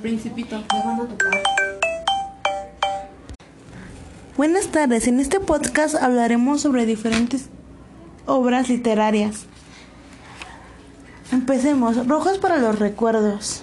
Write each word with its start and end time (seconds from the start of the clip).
principito. 0.00 0.62
Buenas 4.36 4.68
tardes, 4.68 5.06
en 5.06 5.20
este 5.20 5.40
podcast 5.40 5.94
hablaremos 5.94 6.62
sobre 6.62 6.86
diferentes 6.86 7.46
obras 8.26 8.68
literarias. 8.68 9.44
Empecemos, 11.32 12.06
Rojos 12.06 12.38
para 12.38 12.58
los 12.58 12.78
Recuerdos. 12.78 13.62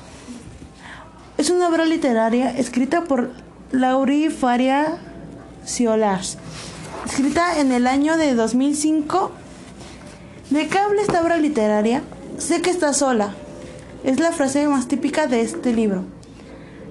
Es 1.37 1.49
una 1.49 1.67
obra 1.67 1.85
literaria 1.85 2.51
escrita 2.57 3.03
por 3.03 3.31
Lauri 3.71 4.29
Faria 4.29 4.97
Ciolars, 5.65 6.37
escrita 7.05 7.59
en 7.59 7.71
el 7.71 7.87
año 7.87 8.17
de 8.17 8.33
2005. 8.33 9.31
¿De 10.49 10.67
qué 10.67 10.77
habla 10.77 11.01
esta 11.01 11.21
obra 11.21 11.37
literaria? 11.37 12.03
Sé 12.37 12.61
que 12.61 12.69
está 12.69 12.93
sola. 12.93 13.33
Es 14.03 14.19
la 14.19 14.31
frase 14.31 14.67
más 14.67 14.87
típica 14.87 15.27
de 15.27 15.41
este 15.41 15.73
libro. 15.73 16.16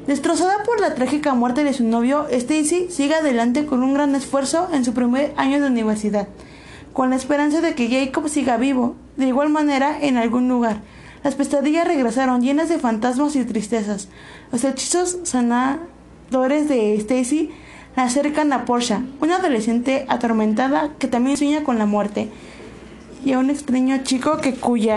Destrozada 0.07 0.63
por 0.63 0.81
la 0.81 0.95
trágica 0.95 1.35
muerte 1.35 1.65
de 1.65 1.73
su 1.73 1.83
novio, 1.83 2.29
Stacy 2.31 2.87
sigue 2.91 3.17
adelante 3.17 3.67
con 3.67 3.83
un 3.83 3.93
gran 3.93 4.15
esfuerzo 4.15 4.69
en 4.73 4.85
su 4.85 4.95
primer 4.95 5.33
año 5.37 5.61
de 5.61 5.67
universidad, 5.67 6.29
con 6.93 7.11
la 7.11 7.17
esperanza 7.17 7.61
de 7.61 7.75
que 7.75 7.89
Jacob 7.89 8.29
siga 8.29 8.57
vivo, 8.57 8.95
de 9.17 9.27
igual 9.27 9.49
manera 9.49 9.99
en 10.01 10.17
algún 10.17 10.49
lugar. 10.49 10.81
Las 11.25 11.35
pesadillas 11.35 11.89
regresaron 11.89 12.41
llenas 12.41 12.69
de 12.69 12.79
fantasmas 12.79 13.35
y 13.35 13.45
tristezas. 13.45 14.07
Los 14.53 14.63
hechizos 14.63 15.19
sanadores 15.25 16.69
de 16.69 16.95
Stacy 16.95 17.51
la 17.97 18.05
acercan 18.05 18.53
a 18.53 18.65
Portia, 18.65 19.05
una 19.21 19.39
adolescente 19.39 20.07
atormentada 20.09 20.91
que 21.01 21.09
también 21.09 21.37
sueña 21.37 21.65
con 21.65 21.79
la 21.79 21.87
muerte, 21.87 22.31
y 23.25 23.33
a 23.33 23.41
un 23.41 23.51
extraño 23.51 23.99
chico 24.05 24.37
que 24.37 24.55
cuya 24.55 24.95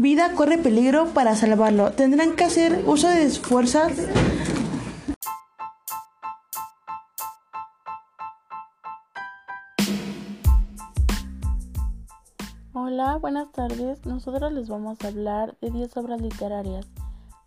vida 0.00 0.32
corre 0.34 0.58
peligro 0.58 1.06
para 1.08 1.34
salvarlo. 1.34 1.92
Tendrán 1.92 2.36
que 2.36 2.44
hacer 2.44 2.84
uso 2.86 3.08
de 3.08 3.28
sus 3.28 3.40
fuerzas. 3.40 3.92
Hola, 12.72 13.16
buenas 13.16 13.50
tardes. 13.52 14.04
Nosotros 14.06 14.52
les 14.52 14.68
vamos 14.68 14.98
a 15.04 15.08
hablar 15.08 15.56
de 15.60 15.70
10 15.70 15.96
obras 15.96 16.20
literarias. 16.20 16.86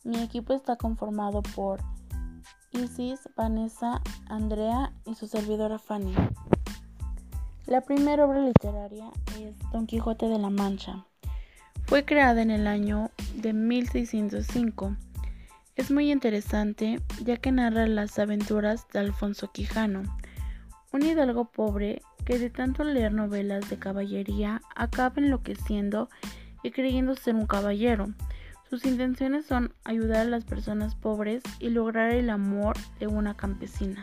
Mi 0.04 0.22
equipo 0.22 0.54
está 0.54 0.76
conformado 0.76 1.42
por 1.56 1.80
Isis, 2.72 3.20
Vanessa, 3.36 4.02
Andrea 4.28 4.94
y 5.06 5.16
su 5.16 5.28
servidora 5.28 5.80
Fanny. 5.80 6.14
La 7.66 7.82
primera 7.82 8.26
obra 8.26 8.42
literaria 8.42 9.12
es 9.40 9.56
Don 9.72 9.88
Quijote 9.88 10.28
de 10.28 10.40
la 10.40 10.50
Mancha. 10.50 11.06
Fue 11.92 12.06
creada 12.06 12.42
en 12.42 12.52
el 12.52 12.68
año 12.68 13.12
de 13.36 13.52
1605. 13.52 14.96
Es 15.76 15.92
muy 15.92 16.10
interesante 16.10 17.02
ya 17.22 17.36
que 17.36 17.52
narra 17.52 17.86
las 17.86 18.18
aventuras 18.18 18.88
de 18.94 19.00
Alfonso 19.00 19.52
Quijano, 19.52 20.04
un 20.94 21.04
hidalgo 21.04 21.52
pobre 21.52 22.02
que 22.24 22.40
de 22.40 22.50
tanto 22.50 22.86
leer 22.86 23.12
novelas 23.12 23.70
de 23.70 23.78
caballería 23.78 24.62
acaba 24.74 25.16
enloqueciendo 25.18 26.10
y 26.64 26.72
creyendo 26.72 27.14
ser 27.18 27.36
un 27.36 27.46
caballero. 27.46 28.08
Sus 28.70 28.86
intenciones 28.86 29.46
son 29.46 29.74
ayudar 29.84 30.22
a 30.22 30.30
las 30.30 30.46
personas 30.46 30.96
pobres 30.96 31.44
y 31.60 31.72
lograr 31.72 32.12
el 32.12 32.30
amor 32.30 32.78
de 33.02 33.08
una 33.08 33.36
campesina. 33.36 34.02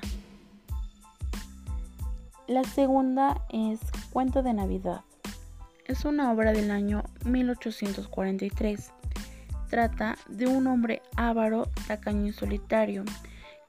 La 2.47 2.65
segunda 2.65 3.47
es 3.49 3.81
Cuento 4.13 4.43
de 4.43 4.53
Navidad 4.53 5.08
es 5.89 6.05
una 6.05 6.31
obra 6.31 6.53
del 6.53 6.71
año 6.71 7.03
1843. 7.25 8.93
Trata 9.71 10.17
de 10.29 10.47
un 10.47 10.67
hombre 10.67 11.03
avaro, 11.17 11.69
tacaño 11.87 12.27
y 12.27 12.33
solitario, 12.33 13.05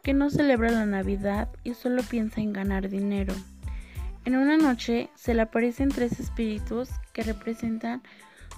que 0.03 0.13
no 0.13 0.29
celebra 0.29 0.69
la 0.69 0.85
Navidad 0.85 1.49
y 1.63 1.73
solo 1.73 2.03
piensa 2.03 2.41
en 2.41 2.53
ganar 2.53 2.89
dinero. 2.89 3.33
En 4.25 4.35
una 4.35 4.57
noche 4.57 5.09
se 5.15 5.33
le 5.33 5.41
aparecen 5.41 5.89
tres 5.89 6.19
espíritus 6.19 6.89
que 7.13 7.23
representan 7.23 8.03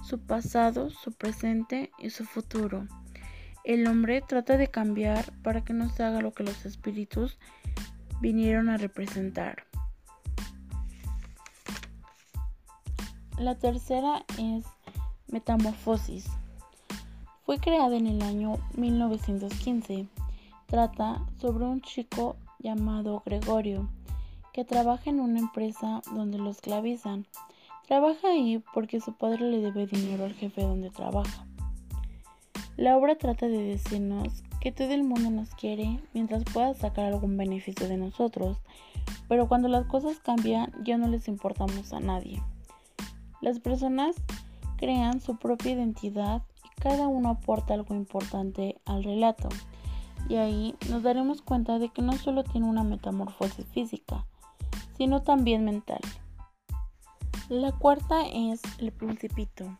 su 0.04 0.18
pasado, 0.18 0.90
su 0.90 1.12
presente 1.12 1.90
y 1.98 2.10
su 2.10 2.24
futuro. 2.24 2.86
El 3.64 3.86
hombre 3.86 4.22
trata 4.26 4.56
de 4.56 4.66
cambiar 4.66 5.32
para 5.42 5.64
que 5.64 5.72
no 5.72 5.88
se 5.88 6.02
haga 6.02 6.20
lo 6.20 6.32
que 6.32 6.42
los 6.42 6.66
espíritus 6.66 7.38
vinieron 8.20 8.68
a 8.68 8.76
representar. 8.76 9.64
La 13.38 13.54
tercera 13.54 14.24
es 14.38 14.64
Metamorfosis. 15.28 16.26
Fue 17.44 17.58
creada 17.58 17.96
en 17.96 18.06
el 18.06 18.22
año 18.22 18.58
1915. 18.76 20.06
Trata 20.66 21.26
sobre 21.40 21.64
un 21.64 21.80
chico 21.80 22.36
llamado 22.58 23.22
Gregorio 23.24 23.88
que 24.52 24.64
trabaja 24.64 25.10
en 25.10 25.18
una 25.20 25.40
empresa 25.40 26.02
donde 26.14 26.38
lo 26.38 26.50
esclavizan. 26.50 27.26
Trabaja 27.88 28.28
ahí 28.28 28.62
porque 28.74 29.00
su 29.00 29.14
padre 29.14 29.50
le 29.50 29.60
debe 29.60 29.86
dinero 29.86 30.24
al 30.24 30.34
jefe 30.34 30.62
donde 30.62 30.90
trabaja. 30.90 31.46
La 32.76 32.96
obra 32.96 33.16
trata 33.16 33.48
de 33.48 33.62
decirnos 33.62 34.44
que 34.60 34.72
todo 34.72 34.92
el 34.92 35.04
mundo 35.04 35.30
nos 35.30 35.50
quiere 35.54 36.00
mientras 36.12 36.44
pueda 36.44 36.74
sacar 36.74 37.06
algún 37.06 37.36
beneficio 37.36 37.88
de 37.88 37.96
nosotros, 37.96 38.58
pero 39.26 39.48
cuando 39.48 39.68
las 39.68 39.86
cosas 39.86 40.18
cambian 40.20 40.70
ya 40.84 40.98
no 40.98 41.08
les 41.08 41.28
importamos 41.28 41.92
a 41.92 42.00
nadie. 42.00 42.40
Las 43.42 43.58
personas 43.58 44.14
crean 44.76 45.20
su 45.20 45.36
propia 45.36 45.72
identidad 45.72 46.42
y 46.64 46.80
cada 46.80 47.08
uno 47.08 47.30
aporta 47.30 47.74
algo 47.74 47.92
importante 47.92 48.80
al 48.84 49.02
relato. 49.02 49.48
Y 50.28 50.36
ahí 50.36 50.76
nos 50.88 51.02
daremos 51.02 51.42
cuenta 51.42 51.80
de 51.80 51.88
que 51.88 52.02
no 52.02 52.12
solo 52.12 52.44
tiene 52.44 52.68
una 52.68 52.84
metamorfosis 52.84 53.66
física, 53.66 54.24
sino 54.96 55.22
también 55.22 55.64
mental. 55.64 55.98
La 57.48 57.72
cuarta 57.72 58.22
es 58.32 58.62
El 58.78 58.92
Principito. 58.92 59.76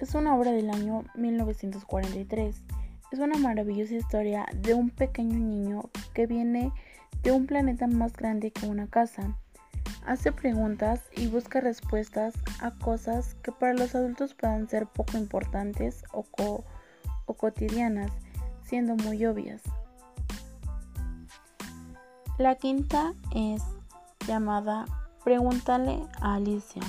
Es 0.00 0.16
una 0.16 0.34
obra 0.34 0.50
del 0.50 0.70
año 0.70 1.04
1943. 1.14 2.64
Es 3.12 3.18
una 3.20 3.38
maravillosa 3.38 3.94
historia 3.94 4.46
de 4.56 4.74
un 4.74 4.90
pequeño 4.90 5.38
niño 5.38 5.82
que 6.12 6.26
viene 6.26 6.72
de 7.22 7.30
un 7.30 7.46
planeta 7.46 7.86
más 7.86 8.14
grande 8.14 8.50
que 8.50 8.66
una 8.66 8.88
casa 8.88 9.36
hace 10.06 10.32
preguntas 10.32 11.02
y 11.16 11.28
busca 11.28 11.60
respuestas 11.60 12.34
a 12.60 12.70
cosas 12.70 13.34
que 13.42 13.52
para 13.52 13.74
los 13.74 13.94
adultos 13.94 14.34
puedan 14.34 14.68
ser 14.68 14.86
poco 14.86 15.18
importantes 15.18 16.04
o, 16.12 16.24
o 17.26 17.34
cotidianas, 17.34 18.10
siendo 18.62 18.96
muy 18.96 19.24
obvias. 19.26 19.62
La 22.38 22.54
quinta 22.54 23.12
es 23.34 23.62
llamada 24.26 24.86
Pregúntale 25.24 26.02
a 26.20 26.36
Alicia, 26.36 26.82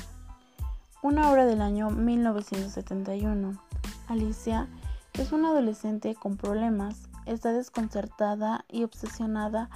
una 1.01 1.29
obra 1.29 1.45
del 1.45 1.61
año 1.61 1.89
1971. 1.89 3.61
Alicia 4.07 4.67
es 5.13 5.31
una 5.31 5.49
adolescente 5.49 6.15
con 6.15 6.37
problemas, 6.37 7.09
está 7.25 7.51
desconcertada 7.51 8.63
y 8.69 8.83
obsesionada 8.83 9.69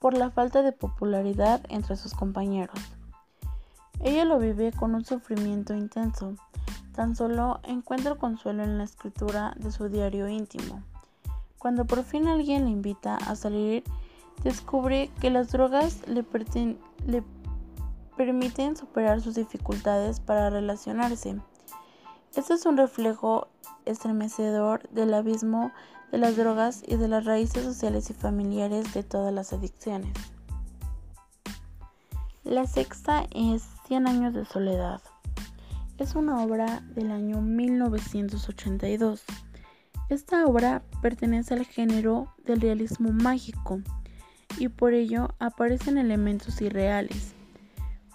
por 0.00 0.14
la 0.16 0.30
falta 0.30 0.62
de 0.62 0.72
popularidad 0.72 1.60
entre 1.68 1.94
sus 1.94 2.14
compañeros. 2.14 2.80
Ella 4.00 4.24
lo 4.24 4.38
vive 4.38 4.72
con 4.72 4.94
un 4.94 5.04
sufrimiento 5.04 5.74
intenso, 5.74 6.34
tan 6.94 7.14
solo 7.14 7.60
encuentra 7.64 8.14
consuelo 8.14 8.64
en 8.64 8.78
la 8.78 8.84
escritura 8.84 9.54
de 9.58 9.70
su 9.70 9.88
diario 9.88 10.26
íntimo. 10.26 10.82
Cuando 11.58 11.84
por 11.84 12.02
fin 12.02 12.26
alguien 12.26 12.64
le 12.64 12.70
invita 12.70 13.16
a 13.16 13.36
salir, 13.36 13.84
descubre 14.42 15.10
que 15.20 15.28
las 15.28 15.52
drogas 15.52 16.08
le, 16.08 16.24
le 17.06 17.22
permiten 18.16 18.76
superar 18.76 19.20
sus 19.20 19.34
dificultades 19.34 20.18
para 20.18 20.48
relacionarse. 20.48 21.36
Este 22.34 22.54
es 22.54 22.64
un 22.64 22.78
reflejo 22.78 23.48
estremecedor 23.84 24.88
del 24.88 25.12
abismo 25.12 25.72
de 26.10 26.18
las 26.18 26.36
drogas 26.36 26.82
y 26.86 26.96
de 26.96 27.08
las 27.08 27.24
raíces 27.24 27.64
sociales 27.64 28.10
y 28.10 28.14
familiares 28.14 28.92
de 28.94 29.02
todas 29.02 29.32
las 29.32 29.52
adicciones. 29.52 30.12
La 32.44 32.66
sexta 32.66 33.26
es 33.34 33.62
Cien 33.86 34.08
años 34.08 34.34
de 34.34 34.44
soledad. 34.44 35.00
Es 35.98 36.14
una 36.14 36.42
obra 36.42 36.80
del 36.94 37.10
año 37.10 37.40
1982. 37.40 39.22
Esta 40.08 40.46
obra 40.46 40.82
pertenece 41.02 41.54
al 41.54 41.66
género 41.66 42.34
del 42.44 42.60
realismo 42.60 43.12
mágico 43.12 43.80
y 44.58 44.68
por 44.68 44.94
ello 44.94 45.34
aparecen 45.38 45.98
elementos 45.98 46.60
irreales, 46.60 47.34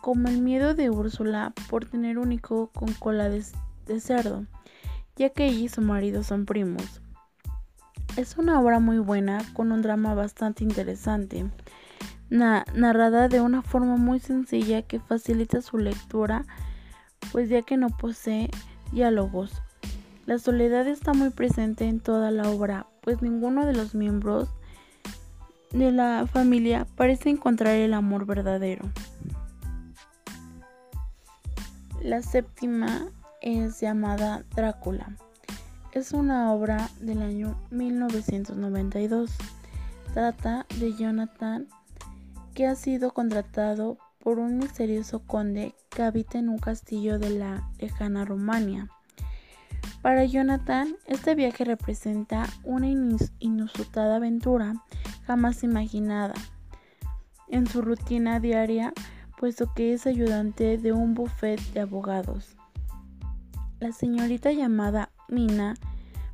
como 0.01 0.27
el 0.27 0.41
miedo 0.41 0.73
de 0.73 0.89
Úrsula 0.89 1.53
por 1.69 1.85
tener 1.85 2.17
un 2.17 2.31
hijo 2.31 2.71
con 2.73 2.91
cola 2.93 3.29
de, 3.29 3.43
cerdo, 3.99 4.45
ya 5.15 5.29
que 5.29 5.45
ella 5.45 5.59
y 5.59 5.69
su 5.69 5.81
marido 5.81 6.23
son 6.23 6.45
primos. 6.45 7.01
Es 8.17 8.37
una 8.37 8.61
obra 8.61 8.79
muy 8.79 8.99
buena 8.99 9.39
con 9.51 9.73
un 9.73 9.81
drama 9.81 10.13
bastante 10.13 10.63
interesante, 10.63 11.49
narrada 12.29 13.27
de 13.27 13.41
una 13.41 13.61
forma 13.61 13.97
muy 13.97 14.21
sencilla 14.21 14.83
que 14.83 15.01
facilita 15.01 15.61
su 15.61 15.77
lectura, 15.77 16.45
pues 17.33 17.49
ya 17.49 17.61
que 17.61 17.75
no 17.75 17.89
posee 17.89 18.49
diálogos. 18.93 19.61
La 20.25 20.39
soledad 20.39 20.87
está 20.87 21.13
muy 21.13 21.29
presente 21.29 21.89
en 21.89 21.99
toda 21.99 22.31
la 22.31 22.49
obra, 22.49 22.87
pues 23.01 23.21
ninguno 23.21 23.65
de 23.65 23.73
los 23.73 23.93
miembros 23.95 24.47
de 25.71 25.91
la 25.91 26.25
familia 26.25 26.87
parece 26.95 27.29
encontrar 27.29 27.75
el 27.75 27.93
amor 27.93 28.25
verdadero. 28.25 28.85
La 32.01 32.21
séptima 32.21 33.09
es 33.41 33.81
llamada 33.81 34.45
Drácula. 34.55 35.17
Es 35.95 36.11
una 36.11 36.51
obra 36.51 36.89
del 36.99 37.21
año 37.21 37.55
1992. 37.71 39.31
Trata 40.13 40.65
de 40.77 40.93
Jonathan 40.93 41.69
que 42.53 42.67
ha 42.67 42.75
sido 42.75 43.11
contratado 43.11 43.97
por 44.19 44.39
un 44.39 44.57
misterioso 44.57 45.19
conde 45.25 45.73
que 45.89 46.03
habita 46.03 46.37
en 46.37 46.49
un 46.49 46.57
castillo 46.57 47.17
de 47.17 47.29
la 47.29 47.69
lejana 47.79 48.25
Rumania. 48.25 48.89
Para 50.01 50.25
Jonathan, 50.25 50.97
este 51.05 51.33
viaje 51.33 51.63
representa 51.63 52.45
una 52.65 52.87
inusitada 52.89 54.17
aventura 54.17 54.73
jamás 55.25 55.63
imaginada 55.63 56.33
en 57.47 57.67
su 57.67 57.81
rutina 57.81 58.41
diaria, 58.41 58.91
puesto 59.39 59.73
que 59.73 59.93
es 59.93 60.05
ayudante 60.07 60.77
de 60.77 60.91
un 60.91 61.13
buffet 61.13 61.61
de 61.71 61.79
abogados. 61.79 62.57
La 63.79 63.93
señorita 63.93 64.51
llamada 64.51 65.11
Mina, 65.27 65.75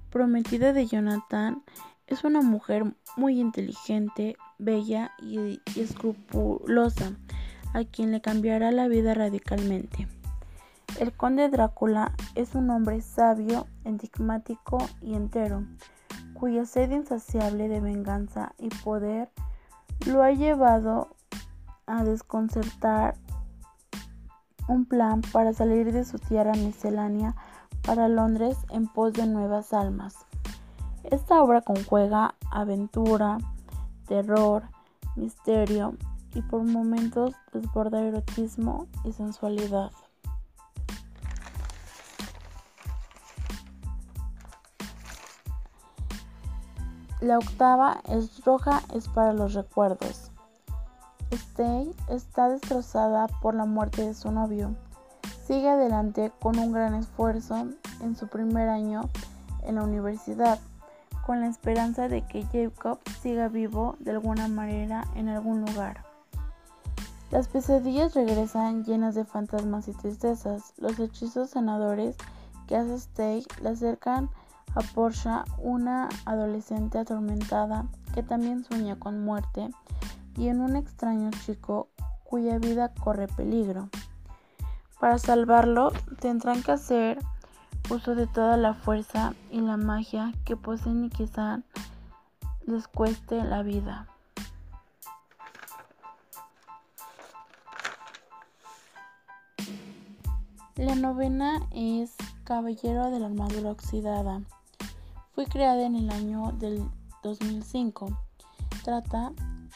prometida 0.09 0.73
de 0.73 0.87
Jonathan, 0.87 1.63
es 2.07 2.23
una 2.23 2.41
mujer 2.41 2.93
muy 3.15 3.39
inteligente, 3.39 4.35
bella 4.57 5.11
y, 5.21 5.61
escrupulosa, 5.77 7.13
a 7.73 7.83
quien 7.85 8.11
le 8.11 8.21
cambiará 8.21 8.71
la 8.71 8.87
vida 8.87 9.13
radicalmente. 9.13 10.07
El 10.99 11.13
conde 11.13 11.47
Drácula 11.49 12.13
es 12.35 12.53
un 12.53 12.69
hombre 12.69 13.01
sabio, 13.01 13.65
enigmático 13.85 14.77
y 15.01 15.15
entero, 15.15 15.65
cuya 16.33 16.65
sed 16.65 16.91
insaciable 16.91 17.69
de 17.69 17.79
venganza 17.79 18.53
y 18.57 18.67
poder 18.83 19.29
lo 20.05 20.23
ha 20.23 20.31
llevado 20.31 21.15
a 21.85 22.03
desconcertar 22.03 23.15
un 24.67 24.85
plan 24.85 25.21
para 25.31 25.53
salir 25.53 25.91
de 25.91 26.03
su 26.03 26.19
tierra 26.19 26.53
miscelánea 26.53 27.35
para 27.85 28.07
Londres 28.07 28.57
en 28.69 28.87
pos 28.87 29.13
de 29.13 29.27
nuevas 29.27 29.73
almas. 29.73 30.15
Esta 31.03 31.41
obra 31.41 31.61
conjuega 31.61 32.35
aventura, 32.51 33.37
terror, 34.07 34.63
misterio 35.15 35.95
y 36.33 36.41
por 36.41 36.63
momentos 36.63 37.33
desborda 37.53 38.01
erotismo 38.01 38.87
y 39.03 39.11
sensualidad. 39.11 39.91
La 47.19 47.37
octava 47.37 48.01
es 48.09 48.43
roja, 48.43 48.81
es 48.95 49.07
para 49.07 49.31
los 49.33 49.53
recuerdos. 49.53 50.31
Stay 51.29 51.95
está 52.09 52.49
destrozada 52.49 53.27
por 53.41 53.53
la 53.53 53.65
muerte 53.65 54.05
de 54.05 54.15
su 54.15 54.31
novio. 54.31 54.75
Sigue 55.51 55.67
adelante 55.67 56.31
con 56.39 56.57
un 56.59 56.71
gran 56.71 56.95
esfuerzo 56.95 57.67
en 57.99 58.15
su 58.15 58.29
primer 58.29 58.69
año 58.69 59.09
en 59.63 59.75
la 59.75 59.83
universidad, 59.83 60.59
con 61.25 61.41
la 61.41 61.47
esperanza 61.47 62.07
de 62.07 62.21
que 62.21 62.45
Jacob 62.53 62.99
siga 63.21 63.49
vivo 63.49 63.97
de 63.99 64.11
alguna 64.11 64.47
manera 64.47 65.03
en 65.13 65.27
algún 65.27 65.65
lugar. 65.65 66.05
Las 67.31 67.49
pesadillas 67.49 68.13
regresan 68.13 68.85
llenas 68.85 69.13
de 69.13 69.25
fantasmas 69.25 69.89
y 69.89 69.91
tristezas. 69.91 70.71
Los 70.77 70.97
hechizos 70.99 71.49
sanadores 71.49 72.15
que 72.65 72.77
hace 72.77 72.95
Stay 72.95 73.45
le 73.61 73.69
acercan 73.71 74.29
a 74.73 74.79
Portia, 74.95 75.43
una 75.57 76.07
adolescente 76.23 76.97
atormentada 76.97 77.87
que 78.13 78.23
también 78.23 78.63
sueña 78.63 78.97
con 78.97 79.25
muerte, 79.25 79.69
y 80.37 80.47
en 80.47 80.61
un 80.61 80.77
extraño 80.77 81.29
chico 81.43 81.89
cuya 82.23 82.57
vida 82.57 82.93
corre 82.93 83.27
peligro. 83.27 83.89
Para 85.01 85.17
salvarlo 85.17 85.91
tendrán 86.19 86.61
que 86.61 86.73
hacer 86.73 87.17
uso 87.89 88.13
de 88.13 88.27
toda 88.27 88.55
la 88.55 88.75
fuerza 88.75 89.33
y 89.49 89.59
la 89.59 89.75
magia 89.75 90.31
que 90.45 90.55
poseen 90.55 91.05
y 91.05 91.09
quizá 91.09 91.61
les 92.67 92.87
cueste 92.87 93.43
la 93.43 93.63
vida. 93.63 94.07
La 100.75 100.93
novena 100.93 101.59
es 101.71 102.15
Caballero 102.43 103.09
de 103.09 103.19
la 103.21 103.25
Armadura 103.25 103.71
Oxidada. 103.71 104.43
Fue 105.33 105.47
creada 105.47 105.83
en 105.83 105.95
el 105.95 106.11
año 106.11 106.51
del 106.59 106.87
2005. 107.23 108.07
Trata 108.83 109.31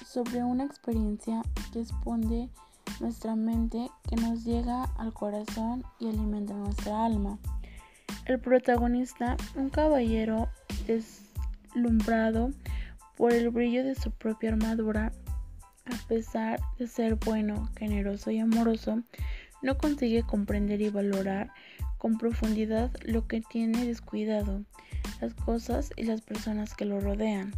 sobre 0.06 0.44
una 0.44 0.66
experiencia 0.66 1.42
que 1.74 1.82
expone 1.82 2.52
nuestra 3.00 3.36
mente, 3.36 3.90
que 4.08 4.16
nos 4.16 4.44
llega 4.44 4.84
al 4.98 5.14
corazón 5.14 5.84
y 6.00 6.10
alimenta 6.10 6.54
nuestra 6.54 7.06
alma. 7.06 7.38
El 8.26 8.40
protagonista, 8.40 9.38
un 9.56 9.70
caballero 9.70 10.50
deslumbrado 10.88 12.52
por 13.16 13.34
el 13.34 13.50
brillo 13.50 13.84
de 13.84 13.96
su 13.96 14.12
propia 14.12 14.50
armadura, 14.50 15.12
a 15.86 16.08
pesar 16.08 16.60
de 16.80 16.88
ser 16.88 17.16
bueno, 17.16 17.70
generoso 17.78 18.32
y 18.32 18.40
amoroso, 18.40 19.04
no 19.62 19.78
consigue 19.78 20.24
comprender 20.24 20.82
y 20.82 20.90
valorar 20.90 21.52
con 21.98 22.18
profundidad 22.18 22.92
lo 23.04 23.28
que 23.28 23.42
tiene 23.42 23.86
descuidado 23.86 24.64
las 25.22 25.34
cosas 25.34 25.92
y 25.96 26.04
las 26.04 26.22
personas 26.22 26.76
que 26.76 26.86
lo 26.86 27.00
rodean. 27.00 27.54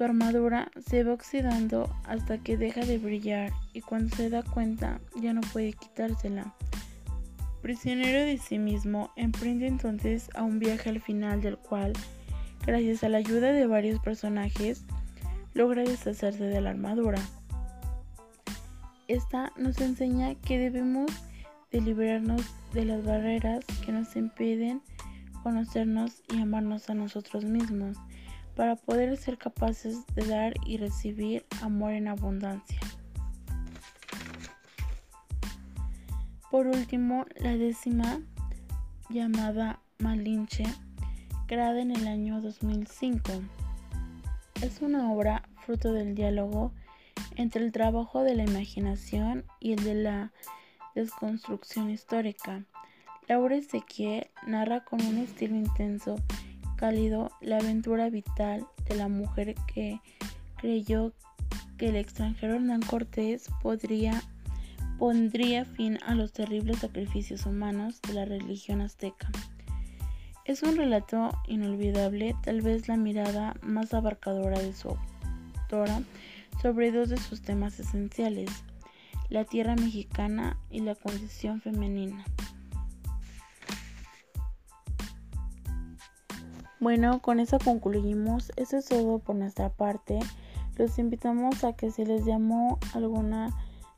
Su 0.00 0.04
armadura 0.04 0.70
se 0.88 1.04
va 1.04 1.12
oxidando 1.12 1.94
hasta 2.04 2.38
que 2.38 2.56
deja 2.56 2.80
de 2.86 2.96
brillar 2.96 3.52
y 3.74 3.82
cuando 3.82 4.16
se 4.16 4.30
da 4.30 4.42
cuenta 4.42 4.98
ya 5.20 5.34
no 5.34 5.42
puede 5.52 5.74
quitársela. 5.74 6.54
Prisionero 7.60 8.20
de 8.20 8.38
sí 8.38 8.58
mismo, 8.58 9.10
emprende 9.16 9.66
entonces 9.66 10.30
a 10.34 10.42
un 10.42 10.58
viaje 10.58 10.88
al 10.88 11.02
final 11.02 11.42
del 11.42 11.58
cual, 11.58 11.92
gracias 12.64 13.04
a 13.04 13.10
la 13.10 13.18
ayuda 13.18 13.52
de 13.52 13.66
varios 13.66 14.00
personajes, 14.00 14.86
logra 15.52 15.82
deshacerse 15.82 16.44
de 16.44 16.62
la 16.62 16.70
armadura. 16.70 17.20
Esta 19.06 19.52
nos 19.58 19.82
enseña 19.82 20.34
que 20.34 20.56
debemos 20.56 21.10
de 21.72 21.82
liberarnos 21.82 22.40
de 22.72 22.86
las 22.86 23.04
barreras 23.04 23.66
que 23.84 23.92
nos 23.92 24.16
impiden 24.16 24.80
conocernos 25.42 26.22
y 26.32 26.40
amarnos 26.40 26.88
a 26.88 26.94
nosotros 26.94 27.44
mismos 27.44 27.98
para 28.60 28.76
poder 28.76 29.16
ser 29.16 29.38
capaces 29.38 30.04
de 30.14 30.26
dar 30.26 30.52
y 30.66 30.76
recibir 30.76 31.46
amor 31.62 31.92
en 31.92 32.08
abundancia. 32.08 32.78
Por 36.50 36.66
último, 36.66 37.24
la 37.36 37.56
décima, 37.56 38.20
llamada 39.08 39.80
Malinche, 39.98 40.64
creada 41.46 41.80
en 41.80 41.90
el 41.90 42.06
año 42.06 42.42
2005. 42.42 43.32
Es 44.60 44.82
una 44.82 45.10
obra 45.10 45.48
fruto 45.64 45.94
del 45.94 46.14
diálogo 46.14 46.74
entre 47.36 47.64
el 47.64 47.72
trabajo 47.72 48.24
de 48.24 48.34
la 48.34 48.44
imaginación 48.44 49.46
y 49.58 49.72
el 49.72 49.84
de 49.84 49.94
la 49.94 50.32
desconstrucción 50.94 51.88
histórica 51.88 52.66
Laura 53.30 53.54
Ezequiel 53.54 54.26
narra 54.44 54.84
con 54.84 55.00
un 55.06 55.18
estilo 55.18 55.54
intenso, 55.54 56.16
cálido, 56.80 57.30
la 57.42 57.58
aventura 57.58 58.08
vital 58.08 58.66
de 58.88 58.96
la 58.96 59.08
mujer 59.08 59.54
que 59.72 60.00
creyó 60.56 61.12
que 61.76 61.90
el 61.90 61.96
extranjero 61.96 62.54
Hernán 62.54 62.80
Cortés 62.80 63.50
podría, 63.62 64.22
pondría 64.98 65.66
fin 65.66 65.98
a 66.06 66.14
los 66.14 66.32
terribles 66.32 66.78
sacrificios 66.78 67.44
humanos 67.44 68.00
de 68.08 68.14
la 68.14 68.24
religión 68.24 68.80
azteca. 68.80 69.28
Es 70.46 70.62
un 70.62 70.74
relato 70.76 71.30
inolvidable, 71.46 72.34
tal 72.42 72.62
vez 72.62 72.88
la 72.88 72.96
mirada 72.96 73.54
más 73.60 73.92
abarcadora 73.92 74.58
de 74.58 74.72
su 74.72 74.96
autora 75.60 76.00
sobre 76.62 76.92
dos 76.92 77.10
de 77.10 77.18
sus 77.18 77.42
temas 77.42 77.78
esenciales, 77.78 78.50
la 79.28 79.44
tierra 79.44 79.76
mexicana 79.76 80.56
y 80.70 80.80
la 80.80 80.94
condición 80.94 81.60
femenina. 81.60 82.24
Bueno, 86.80 87.20
con 87.20 87.40
eso 87.40 87.58
concluimos. 87.62 88.52
Eso 88.56 88.78
es 88.78 88.86
todo 88.86 89.18
por 89.18 89.36
nuestra 89.36 89.68
parte. 89.68 90.18
Los 90.78 90.98
invitamos 90.98 91.62
a 91.62 91.74
que 91.74 91.90
si 91.90 92.06
les 92.06 92.24
llamó 92.24 92.78
alguna 92.94 93.50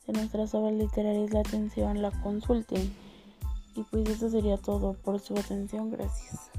de 0.08 0.14
nuestras 0.14 0.52
obras 0.52 0.74
literarias 0.74 1.32
la 1.32 1.40
atención, 1.40 2.02
la 2.02 2.10
consulten. 2.10 2.92
Y 3.76 3.84
pues 3.84 4.08
eso 4.08 4.28
sería 4.30 4.56
todo 4.56 4.94
por 4.94 5.20
su 5.20 5.34
atención. 5.34 5.92
Gracias. 5.92 6.50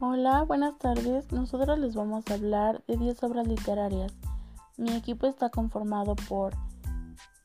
Hola, 0.00 0.44
buenas 0.44 0.78
tardes. 0.78 1.30
Nosotros 1.30 1.78
les 1.78 1.94
vamos 1.94 2.24
a 2.30 2.34
hablar 2.34 2.82
de 2.88 2.96
10 2.96 3.22
obras 3.24 3.46
literarias 3.46 4.14
Mi 4.78 4.94
equipo 4.94 5.26
está 5.26 5.50
conformado 5.50 6.14
por 6.28 6.54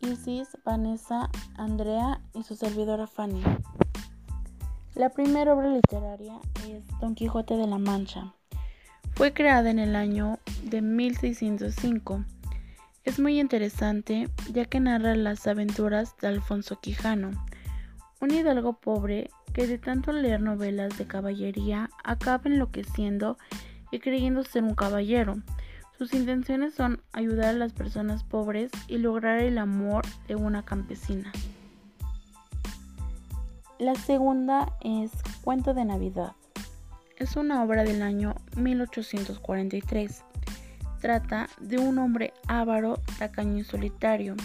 Isis, 0.01 0.55
Vanessa, 0.63 1.31
Andrea 1.55 2.21
y 2.35 2.43
su 2.43 2.55
servidora 2.55 3.07
Fanny. 3.07 3.41
La 4.93 5.09
primera 5.09 5.55
obra 5.55 5.69
literaria 5.69 6.39
es 6.67 6.83
Don 6.99 7.15
Quijote 7.15 7.57
de 7.57 7.65
la 7.65 7.79
Mancha. 7.79 8.35
Fue 9.15 9.33
creada 9.33 9.71
en 9.71 9.79
el 9.79 9.95
año 9.95 10.37
de 10.63 10.83
1605. 10.83 12.23
Es 13.03 13.19
muy 13.19 13.39
interesante 13.39 14.29
ya 14.51 14.65
que 14.65 14.79
narra 14.79 15.15
las 15.15 15.47
aventuras 15.47 16.15
de 16.21 16.27
Alfonso 16.27 16.79
Quijano, 16.79 17.31
un 18.21 18.29
hidalgo 18.29 18.73
pobre 18.73 19.31
que 19.53 19.65
de 19.65 19.79
tanto 19.79 20.11
leer 20.11 20.39
novelas 20.39 20.99
de 20.99 21.07
caballería 21.07 21.89
acaba 22.03 22.43
enloqueciendo 22.45 23.39
y 23.89 23.97
creyendo 23.97 24.43
ser 24.43 24.63
un 24.63 24.75
caballero. 24.75 25.41
Sus 25.97 26.13
intenciones 26.13 26.73
son 26.73 27.01
ayudar 27.11 27.49
a 27.49 27.53
las 27.53 27.73
personas 27.73 28.23
pobres 28.23 28.71
y 28.87 28.97
lograr 28.97 29.39
el 29.39 29.57
amor 29.57 30.05
de 30.27 30.35
una 30.35 30.65
campesina. 30.65 31.31
La 33.79 33.95
segunda 33.95 34.73
es 34.81 35.11
Cuento 35.43 35.73
de 35.73 35.85
Navidad. 35.85 36.33
Es 37.17 37.35
una 37.35 37.63
obra 37.63 37.83
del 37.83 38.01
año 38.01 38.35
1843. 38.55 40.23
Trata 40.99 41.49
de 41.59 41.77
un 41.77 41.99
hombre 41.99 42.33
avaro, 42.47 42.99
tacaño 43.19 43.59
y 43.59 43.63
solitario, 43.63 44.35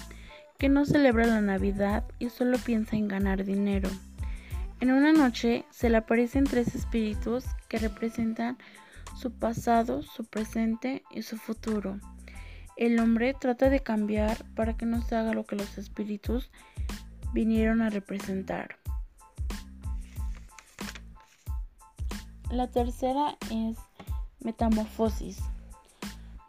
que 0.59 0.69
no 0.69 0.85
celebra 0.85 1.27
la 1.27 1.41
Navidad 1.41 2.05
y 2.19 2.29
solo 2.31 2.59
piensa 2.59 2.97
en 2.97 3.09
ganar 3.09 3.45
dinero. 3.45 3.89
En 4.81 4.93
una 4.93 5.13
noche 5.13 5.65
se 5.71 5.89
le 5.89 5.97
aparecen 5.97 6.45
tres 6.45 6.75
espíritus 6.75 7.45
que 7.69 7.79
representan 7.79 8.59
su 9.19 9.33
pasado, 9.33 10.03
su 10.03 10.25
presente 10.25 11.03
y 11.11 11.23
su 11.23 11.37
futuro. 11.37 11.99
El 12.77 13.01
hombre 13.01 13.35
trata 13.35 13.69
de 13.69 13.81
cambiar 13.81 14.45
para 14.55 14.77
que 14.77 14.87
no 14.87 15.03
se 15.03 15.17
haga 15.17 15.35
lo 15.35 15.45
que 15.45 15.57
los 15.57 15.77
espíritus 15.77 16.51
vinieron 17.33 17.83
a 17.83 17.91
representar. 17.91 18.77
La 22.51 22.71
tercera 22.71 23.37
es 23.51 23.77
Metamorfosis. 24.41 25.41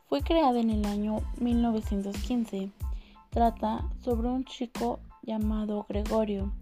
Fue 0.07 0.21
creada 0.21 0.59
en 0.59 0.69
el 0.69 0.85
año 0.85 1.21
1915. 1.39 2.71
Trata 3.31 3.89
sobre 4.03 4.27
un 4.27 4.45
chico 4.45 4.99
llamado 5.23 5.88
Gregorio 5.89 6.53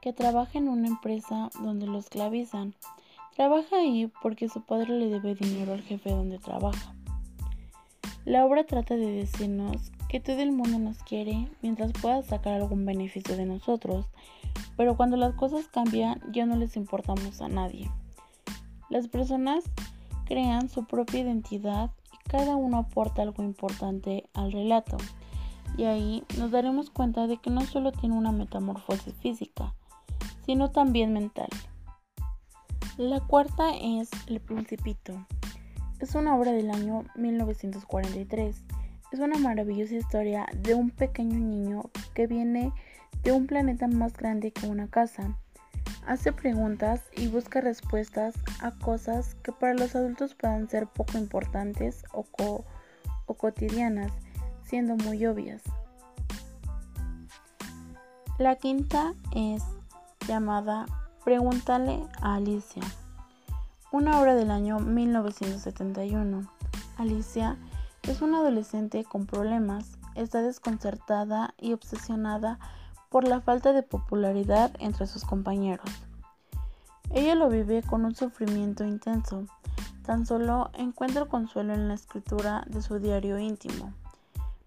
que 0.00 0.12
trabaja 0.12 0.58
en 0.58 0.68
una 0.68 0.88
empresa 0.88 1.48
donde 1.62 1.86
lo 1.86 1.98
esclavizan. 1.98 2.74
Trabaja 3.36 3.76
ahí 3.76 4.10
porque 4.22 4.48
su 4.48 4.62
padre 4.62 4.96
le 4.98 5.08
debe 5.08 5.34
dinero 5.34 5.72
al 5.72 5.82
jefe 5.82 6.10
donde 6.10 6.38
trabaja. 6.38 6.94
La 8.24 8.46
obra 8.46 8.64
trata 8.64 8.94
de 8.94 9.10
decirnos 9.10 9.90
que 10.08 10.20
todo 10.20 10.38
el 10.40 10.52
mundo 10.52 10.78
nos 10.78 10.98
quiere 11.02 11.48
mientras 11.60 11.92
pueda 11.92 12.22
sacar 12.22 12.54
algún 12.54 12.86
beneficio 12.86 13.36
de 13.36 13.44
nosotros, 13.44 14.06
pero 14.76 14.96
cuando 14.96 15.16
las 15.16 15.34
cosas 15.34 15.66
cambian 15.66 16.20
ya 16.32 16.46
no 16.46 16.56
les 16.56 16.76
importamos 16.76 17.42
a 17.42 17.48
nadie. 17.48 17.90
Las 18.88 19.08
personas 19.08 19.64
crean 20.26 20.68
su 20.68 20.84
propia 20.84 21.20
identidad 21.20 21.90
y 22.12 22.28
cada 22.28 22.54
uno 22.54 22.78
aporta 22.78 23.22
algo 23.22 23.42
importante 23.42 24.30
al 24.32 24.52
relato. 24.52 24.96
Y 25.76 25.84
ahí 25.84 26.22
nos 26.38 26.52
daremos 26.52 26.90
cuenta 26.90 27.26
de 27.26 27.38
que 27.38 27.50
no 27.50 27.62
solo 27.62 27.90
tiene 27.90 28.16
una 28.16 28.30
metamorfosis 28.30 29.14
física, 29.14 29.74
sino 30.46 30.70
también 30.70 31.12
mental. 31.12 31.48
La 32.98 33.18
cuarta 33.18 33.74
es 33.74 34.08
El 34.28 34.38
Principito. 34.38 35.26
Es 35.98 36.14
una 36.14 36.36
obra 36.36 36.52
del 36.52 36.70
año 36.70 37.04
1943. 37.16 38.62
Es 39.10 39.18
una 39.18 39.36
maravillosa 39.36 39.96
historia 39.96 40.46
de 40.54 40.74
un 40.74 40.90
pequeño 40.90 41.36
niño 41.36 41.90
que 42.14 42.28
viene 42.28 42.72
de 43.24 43.32
un 43.32 43.48
planeta 43.48 43.88
más 43.88 44.12
grande 44.12 44.52
que 44.52 44.68
una 44.68 44.86
casa. 44.86 45.36
Hace 46.06 46.32
preguntas 46.32 47.02
y 47.16 47.26
busca 47.26 47.60
respuestas 47.60 48.36
a 48.60 48.70
cosas 48.70 49.34
que 49.42 49.50
para 49.50 49.74
los 49.74 49.96
adultos 49.96 50.36
puedan 50.36 50.68
ser 50.68 50.86
poco 50.86 51.18
importantes 51.18 52.04
o, 52.12 52.24
o 53.26 53.34
cotidianas, 53.34 54.12
siendo 54.62 54.94
muy 54.94 55.26
obvias. 55.26 55.62
La 58.38 58.54
quinta 58.54 59.14
es 59.34 59.64
llamada 60.28 60.86
Pregúntale 61.24 62.06
a 62.20 62.34
Alicia, 62.34 62.82
una 63.92 64.20
obra 64.20 64.34
del 64.34 64.50
año 64.50 64.78
1971. 64.78 66.46
Alicia 66.98 67.56
es 68.02 68.20
una 68.20 68.40
adolescente 68.40 69.04
con 69.04 69.24
problemas, 69.24 69.96
está 70.16 70.42
desconcertada 70.42 71.54
y 71.58 71.72
obsesionada 71.72 72.58
por 73.08 73.26
la 73.26 73.40
falta 73.40 73.72
de 73.72 73.82
popularidad 73.82 74.70
entre 74.80 75.06
sus 75.06 75.24
compañeros. 75.24 75.88
Ella 77.08 77.34
lo 77.36 77.48
vive 77.48 77.82
con 77.82 78.04
un 78.04 78.14
sufrimiento 78.14 78.84
intenso, 78.84 79.46
tan 80.04 80.26
solo 80.26 80.70
encuentra 80.74 81.24
consuelo 81.24 81.72
en 81.72 81.88
la 81.88 81.94
escritura 81.94 82.66
de 82.68 82.82
su 82.82 82.98
diario 82.98 83.38
íntimo. 83.38 83.94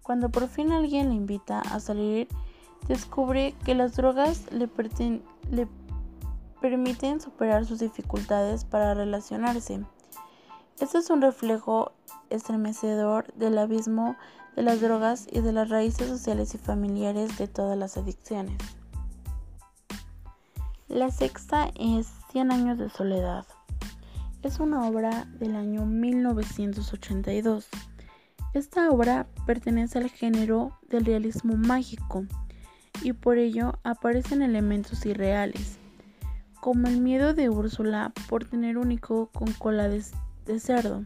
Cuando 0.02 0.28
por 0.28 0.48
fin 0.48 0.72
alguien 0.72 1.10
le 1.10 1.14
invita 1.14 1.60
a 1.60 1.78
salir, 1.78 2.26
descubre 2.88 3.54
que 3.64 3.76
las 3.76 3.94
drogas 3.94 4.50
le, 4.50 4.68
le 5.52 5.68
permiten 6.60 7.20
superar 7.20 7.64
sus 7.64 7.78
dificultades 7.78 8.64
para 8.64 8.94
relacionarse. 8.94 9.84
Este 10.80 10.98
es 10.98 11.10
un 11.10 11.22
reflejo 11.22 11.92
estremecedor 12.30 13.32
del 13.34 13.58
abismo 13.58 14.16
de 14.56 14.62
las 14.62 14.80
drogas 14.80 15.26
y 15.30 15.40
de 15.40 15.52
las 15.52 15.68
raíces 15.68 16.08
sociales 16.08 16.54
y 16.54 16.58
familiares 16.58 17.38
de 17.38 17.48
todas 17.48 17.78
las 17.78 17.96
adicciones. 17.96 18.58
La 20.88 21.10
sexta 21.10 21.70
es 21.78 22.08
Cien 22.32 22.52
años 22.52 22.78
de 22.78 22.90
soledad. 22.90 23.46
Es 24.42 24.60
una 24.60 24.86
obra 24.86 25.26
del 25.38 25.56
año 25.56 25.84
1982. 25.84 27.68
Esta 28.54 28.90
obra 28.90 29.26
pertenece 29.46 29.98
al 29.98 30.10
género 30.10 30.78
del 30.88 31.04
realismo 31.04 31.56
mágico 31.56 32.24
y 33.02 33.12
por 33.12 33.38
ello 33.38 33.78
aparecen 33.82 34.42
elementos 34.42 35.04
irreales 35.06 35.78
como 36.60 36.88
el 36.88 37.00
miedo 37.00 37.34
de 37.34 37.48
Úrsula 37.48 38.12
por 38.28 38.44
tener 38.44 38.78
un 38.78 38.92
hijo 38.92 39.30
con 39.32 39.52
cola 39.52 39.88
de, 39.88 40.02
cerdo, 40.58 41.04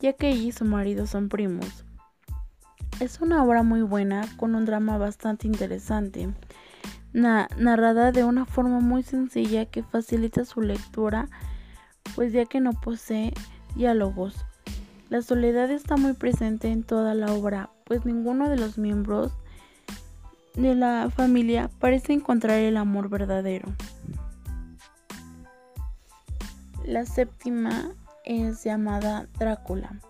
ya 0.00 0.14
que 0.14 0.30
ella 0.30 0.42
y 0.42 0.52
su 0.52 0.64
marido 0.64 1.06
son 1.06 1.28
primos. 1.28 1.84
Es 3.00 3.20
una 3.20 3.42
obra 3.44 3.62
muy 3.62 3.82
buena 3.82 4.26
con 4.36 4.54
un 4.54 4.64
drama 4.64 4.98
bastante 4.98 5.46
interesante, 5.46 6.32
narrada 7.12 8.12
de 8.12 8.24
una 8.24 8.44
forma 8.44 8.80
muy 8.80 9.02
sencilla 9.02 9.66
que 9.66 9.82
facilita 9.82 10.44
su 10.44 10.60
lectura, 10.60 11.28
pues 12.14 12.32
ya 12.32 12.46
que 12.46 12.60
no 12.60 12.72
posee 12.72 13.32
diálogos. 13.76 14.44
La 15.08 15.20
soledad 15.20 15.70
está 15.70 15.96
muy 15.96 16.14
presente 16.14 16.68
en 16.68 16.84
toda 16.84 17.14
la 17.14 17.32
obra, 17.32 17.70
pues 17.84 18.04
ninguno 18.06 18.48
de 18.48 18.56
los 18.56 18.78
miembros 18.78 19.32
de 20.54 20.74
la 20.74 21.10
familia 21.14 21.70
parece 21.78 22.12
encontrar 22.12 22.58
el 22.58 22.76
amor 22.76 23.08
verdadero. 23.08 23.72
La 26.84 27.06
séptima 27.06 27.92
es 28.24 28.64
llamada 28.64 29.28
Drácula. 29.38 30.00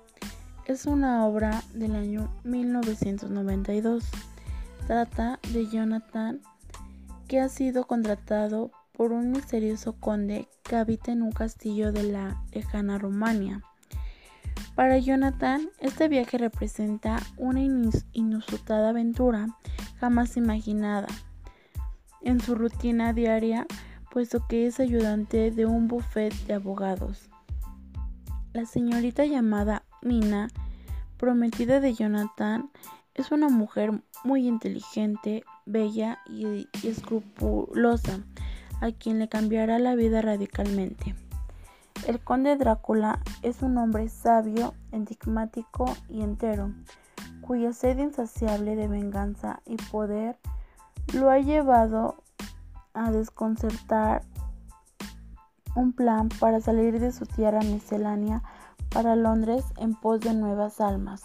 Es 0.64 0.87
una 0.87 1.26
obra 1.26 1.62
del 1.75 1.95
año 1.95 2.33
1992. 2.45 4.05
Trata 4.87 5.38
de 5.52 5.69
Jonathan 5.69 6.41
que 7.29 7.41
ha 7.41 7.50
sido 7.50 7.87
contratado 7.87 8.71
por 8.93 9.12
un 9.12 9.33
misterioso 9.33 9.93
conde 10.00 10.49
que 10.62 10.76
habita 10.76 11.12
en 11.12 11.21
un 11.21 11.33
castillo 11.33 11.93
de 11.93 12.05
la 12.05 12.43
lejana 12.52 12.97
Rumania. 12.97 13.62
Para 14.75 14.97
Jonathan, 14.97 15.69
este 15.79 16.09
viaje 16.09 16.38
representa 16.38 17.19
una 17.37 17.61
inusitada 17.61 18.88
aventura 18.88 19.47
jamás 20.00 20.38
imaginada. 20.38 21.09
En 22.23 22.41
su 22.41 22.55
rutina 22.55 23.12
diaria, 23.12 23.67
puesto 24.12 24.47
que 24.47 24.66
es 24.66 24.78
ayudante 24.78 25.50
de 25.50 25.64
un 25.64 25.88
buffet 25.88 26.35
de 26.47 26.52
abogados. 26.52 27.31
La 28.52 28.66
señorita 28.66 29.25
llamada 29.25 29.85
Mina, 30.02 30.49
prometida 31.16 31.81
de 31.81 31.95
Jonathan, 31.95 32.71
es 33.14 33.33
una 33.33 33.49
mujer 33.49 34.02
muy 34.23 34.47
inteligente, 34.47 35.45
bella 35.64 36.19
y, 36.28 36.69
escrupulosa, 36.83 38.21
a 38.83 38.92
quien 38.92 39.19
le 39.19 39.28
cambiará 39.31 39.78
la 39.78 39.95
vida 39.95 40.21
radicalmente. 40.21 41.14
El 42.07 42.21
conde 42.21 42.57
Drácula 42.57 43.23
es 43.40 43.62
un 43.62 43.78
hombre 43.78 44.11
sabio, 44.11 44.75
enigmático 44.90 45.87
y 46.11 46.21
entero, 46.21 46.75
cuya 47.40 47.73
sed 47.73 47.97
insaciable 47.97 48.76
de 48.76 48.88
venganza 48.88 49.62
y 49.64 49.76
poder 49.76 50.37
lo 51.14 51.31
ha 51.31 51.38
llevado 51.38 52.23
a 52.94 53.11
desconcertar 53.11 54.22
un 55.75 55.92
plan 55.92 56.28
para 56.40 56.61
salir 56.61 57.00
de 57.00 57.12
su 57.12 57.26
tierra 57.26 57.61
miscelánea 57.61 58.42
para 58.90 59.16
Londres 59.16 59.64
en 59.78 59.94
pos 59.94 60.20
de 60.20 60.34
nuevas 60.34 60.80
almas. 60.80 61.22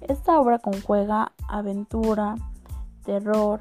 Esta 0.00 0.40
obra 0.40 0.58
conjuega 0.58 1.32
aventura, 1.48 2.34
terror, 3.04 3.60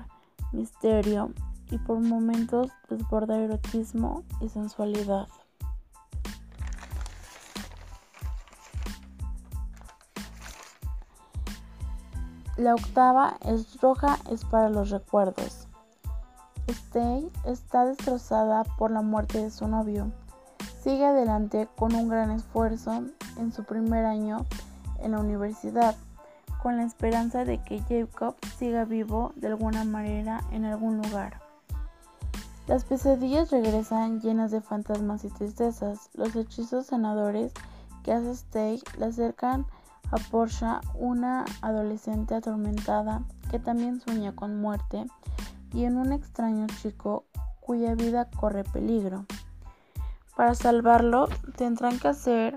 misterio 0.51 1.31
y 1.69 1.77
por 1.77 1.99
momentos 1.99 2.71
desborda 2.89 3.37
erotismo 3.37 4.23
y 4.39 4.49
sensualidad. 4.49 5.27
La 12.57 12.75
octava 12.75 13.37
es 13.41 13.79
roja, 13.81 14.17
es 14.29 14.45
para 14.45 14.69
los 14.69 14.89
recuerdos. 14.89 15.67
Stay 16.71 17.29
está 17.45 17.85
destrozada 17.85 18.63
por 18.63 18.91
la 18.91 19.01
muerte 19.01 19.43
de 19.43 19.51
su 19.51 19.67
novio. 19.67 20.11
Sigue 20.81 21.05
adelante 21.05 21.67
con 21.75 21.93
un 21.93 22.07
gran 22.07 22.31
esfuerzo 22.31 23.03
en 23.37 23.51
su 23.51 23.63
primer 23.65 24.05
año 24.05 24.45
en 24.99 25.11
la 25.11 25.19
universidad, 25.19 25.95
con 26.63 26.77
la 26.77 26.83
esperanza 26.83 27.43
de 27.43 27.57
que 27.59 27.81
Jacob 27.81 28.35
siga 28.57 28.85
vivo 28.85 29.33
de 29.35 29.47
alguna 29.47 29.83
manera 29.83 30.41
en 30.51 30.65
algún 30.65 31.01
lugar. 31.01 31.41
Las 32.67 32.85
pesadillas 32.85 33.51
regresan 33.51 34.21
llenas 34.21 34.51
de 34.51 34.61
fantasmas 34.61 35.25
y 35.25 35.29
tristezas. 35.29 36.09
Los 36.13 36.35
hechizos 36.35 36.85
sanadores 36.85 37.51
que 38.03 38.13
hace 38.13 38.31
Stay 38.31 38.81
le 38.97 39.05
acercan 39.05 39.65
a 40.11 40.17
Porsche, 40.29 40.67
una 40.95 41.45
adolescente 41.61 42.35
atormentada 42.35 43.23
que 43.49 43.59
también 43.59 43.99
sueña 43.99 44.33
con 44.33 44.61
muerte 44.61 45.05
y 45.73 45.85
en 45.85 45.97
un 45.97 46.11
extraño 46.11 46.67
chico 46.81 47.25
cuya 47.59 47.95
vida 47.95 48.29
corre 48.29 48.63
peligro. 48.63 49.25
Para 50.35 50.55
salvarlo 50.55 51.27
tendrán 51.57 51.99
que 51.99 52.07
hacer 52.07 52.55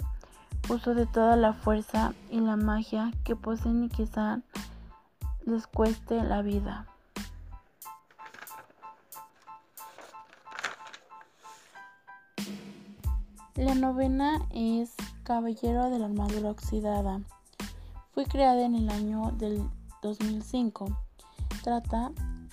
uso 0.68 0.94
de 0.94 1.06
toda 1.06 1.36
la 1.36 1.52
fuerza 1.52 2.14
y 2.30 2.40
la 2.40 2.56
magia 2.56 3.12
que 3.24 3.36
poseen 3.36 3.84
y 3.84 3.88
quizá 3.88 4.40
les 5.44 5.66
cueste 5.66 6.22
la 6.22 6.42
vida. 6.42 6.86
La 13.56 13.74
novena 13.74 14.40
es 14.50 14.94
Caballero 15.22 15.88
de 15.88 15.98
la 15.98 16.06
Armadura 16.06 16.50
Oxidada. 16.50 17.20
Fue 18.12 18.26
creada 18.26 18.64
en 18.64 18.74
el 18.74 18.88
año 18.88 19.30
del 19.38 19.62
2005. 20.02 20.86
Trata 21.62 22.10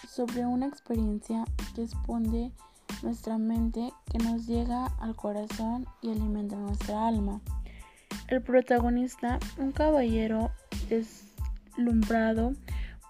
sobre 0.08 0.46
una 0.46 0.68
experiencia 0.68 1.46
que 1.76 1.84
expone 1.84 2.52
nuestra 3.04 3.38
mente, 3.38 3.92
que 4.12 4.18
nos 4.20 4.46
llega 4.46 4.88
al 5.00 5.16
corazón 5.16 5.86
y 6.02 6.12
alimenta 6.12 6.56
nuestra 6.56 7.08
alma. 7.08 7.42
El 8.28 8.42
protagonista, 8.42 9.40
un 9.58 9.72
caballero 9.72 10.52
deslumbrado 10.90 12.54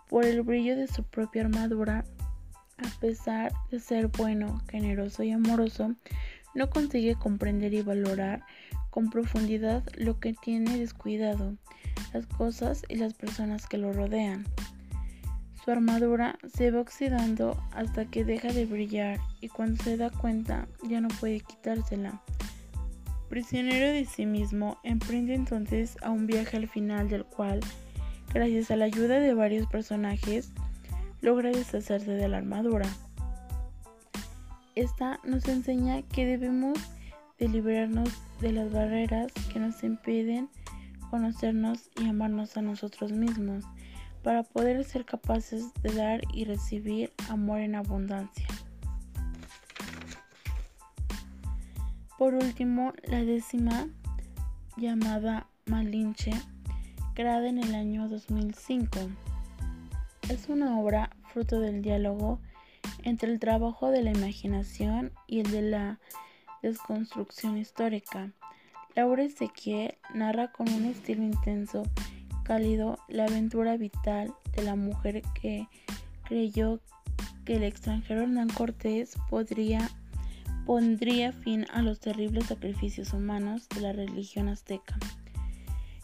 por 0.09 0.25
el 0.25 0.41
brillo 0.41 0.75
de 0.75 0.87
su 0.87 1.03
propia 1.03 1.43
armadura, 1.43 2.05
a 2.77 2.99
pesar 2.99 3.51
de 3.69 3.79
ser 3.79 4.07
bueno, 4.07 4.61
generoso 4.69 5.23
y 5.23 5.31
amoroso, 5.31 5.95
no 6.53 6.69
consigue 6.69 7.15
comprender 7.15 7.73
y 7.73 7.81
valorar 7.81 8.43
con 8.89 9.09
profundidad 9.09 9.83
lo 9.95 10.19
que 10.19 10.33
tiene 10.33 10.77
descuidado, 10.77 11.55
las 12.13 12.25
cosas 12.27 12.83
y 12.89 12.95
las 12.95 13.13
personas 13.13 13.67
que 13.67 13.77
lo 13.77 13.93
rodean. 13.93 14.45
Su 15.63 15.69
armadura 15.69 16.39
se 16.51 16.71
va 16.71 16.81
oxidando 16.81 17.55
hasta 17.71 18.05
que 18.05 18.25
deja 18.25 18.51
de 18.51 18.65
brillar 18.65 19.19
y 19.41 19.47
cuando 19.47 19.83
se 19.83 19.95
da 19.95 20.09
cuenta 20.09 20.67
ya 20.81 21.01
no 21.01 21.07
puede 21.19 21.41
quitársela. 21.41 22.19
Prisionero 23.29 23.93
de 23.93 24.05
sí 24.05 24.25
mismo, 24.25 24.79
emprende 24.83 25.35
entonces 25.35 25.97
a 26.01 26.09
un 26.09 26.25
viaje 26.25 26.57
al 26.57 26.67
final 26.67 27.09
del 27.09 27.25
cual, 27.25 27.59
gracias 28.33 28.71
a 28.71 28.75
la 28.75 28.85
ayuda 28.85 29.19
de 29.19 29.35
varios 29.35 29.67
personajes, 29.67 30.51
logra 31.21 31.51
deshacerse 31.51 32.11
de 32.11 32.27
la 32.27 32.37
armadura. 32.37 32.89
Esta 34.75 35.19
nos 35.23 35.47
enseña 35.47 36.01
que 36.01 36.25
debemos 36.25 36.79
de 37.37 37.49
liberarnos 37.49 38.09
de 38.39 38.51
las 38.51 38.71
barreras 38.71 39.31
que 39.53 39.59
nos 39.59 39.83
impiden 39.83 40.49
conocernos 41.11 41.91
y 41.99 42.07
amarnos 42.07 42.57
a 42.57 42.61
nosotros 42.63 43.11
mismos 43.11 43.63
para 44.23 44.43
poder 44.43 44.83
ser 44.83 45.05
capaces 45.05 45.73
de 45.81 45.93
dar 45.93 46.21
y 46.33 46.45
recibir 46.45 47.11
amor 47.29 47.59
en 47.59 47.75
abundancia. 47.75 48.47
Por 52.17 52.35
último, 52.35 52.93
la 53.03 53.23
décima, 53.23 53.87
llamada 54.77 55.47
Malinche, 55.65 56.33
creada 57.15 57.49
en 57.49 57.57
el 57.57 57.73
año 57.73 58.07
2005. 58.09 58.99
Es 60.29 60.47
una 60.47 60.79
obra 60.79 61.09
fruto 61.33 61.59
del 61.59 61.81
diálogo 61.81 62.39
entre 63.03 63.31
el 63.31 63.39
trabajo 63.39 63.89
de 63.89 64.03
la 64.03 64.11
imaginación 64.11 65.11
y 65.25 65.39
el 65.39 65.49
de 65.49 65.61
la 65.63 65.99
desconstrucción 66.61 67.57
histórica. 67.57 68.31
Laura 68.95 69.23
Ezequiel 69.23 69.95
narra 70.13 70.51
con 70.51 70.69
un 70.69 70.85
estilo 70.85 71.23
intenso 71.23 71.83
cálido 72.43 72.97
la 73.07 73.25
aventura 73.25 73.77
vital 73.77 74.33
de 74.55 74.63
la 74.63 74.75
mujer 74.75 75.21
que 75.39 75.67
creyó 76.23 76.79
que 77.45 77.55
el 77.55 77.63
extranjero 77.63 78.23
Hernán 78.23 78.49
Cortés 78.49 79.15
podría, 79.29 79.89
pondría 80.65 81.31
fin 81.31 81.65
a 81.73 81.81
los 81.81 81.99
terribles 81.99 82.45
sacrificios 82.45 83.13
humanos 83.13 83.67
de 83.69 83.81
la 83.81 83.93
religión 83.93 84.47
azteca. 84.47 84.97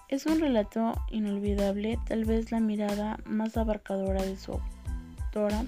Es 0.10 0.26
un 0.26 0.40
relato 0.40 0.94
inolvidable, 1.12 2.00
tal 2.08 2.24
vez 2.24 2.52
la 2.52 2.60
mirada 2.60 3.20
más 3.26 3.58
abarcadora 3.58 4.24
de 4.24 4.38
su 4.38 4.54
autora 4.54 5.66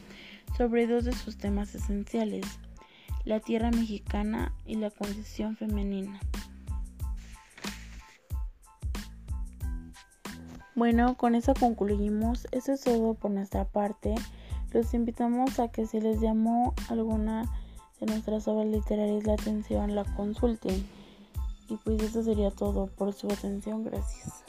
sobre 0.57 0.87
dos 0.87 1.03
de 1.03 1.13
sus 1.13 1.37
temas 1.37 1.75
esenciales, 1.75 2.45
la 3.25 3.39
tierra 3.39 3.69
mexicana 3.69 4.53
y 4.65 4.75
la 4.75 4.91
condición 4.91 5.57
femenina. 5.57 6.19
Bueno, 10.79 11.17
con 11.17 11.35
eso 11.35 11.53
concluimos. 11.59 12.47
Eso 12.53 12.71
es 12.71 12.79
todo 12.79 13.13
por 13.13 13.31
nuestra 13.31 13.65
parte. 13.65 14.15
Los 14.71 14.93
invitamos 14.93 15.59
a 15.59 15.67
que 15.67 15.85
si 15.85 15.99
les 15.99 16.21
llamó 16.21 16.73
alguna 16.87 17.43
de 17.99 18.05
nuestras 18.05 18.47
obras 18.47 18.67
literarias 18.67 19.25
la 19.25 19.33
atención, 19.33 19.93
la 19.93 20.05
consulten. 20.15 20.87
Y 21.67 21.75
pues 21.83 22.01
eso 22.01 22.23
sería 22.23 22.49
todo 22.51 22.87
por 22.87 23.11
su 23.11 23.27
atención. 23.27 23.83
Gracias. 23.83 24.45